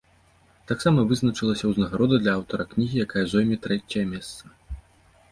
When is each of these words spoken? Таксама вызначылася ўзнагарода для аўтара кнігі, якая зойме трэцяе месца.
Таксама 0.69 0.99
вызначылася 1.09 1.65
ўзнагарода 1.71 2.15
для 2.23 2.31
аўтара 2.37 2.65
кнігі, 2.71 2.97
якая 3.07 3.23
зойме 3.33 3.59
трэцяе 3.67 4.05
месца. 4.15 4.43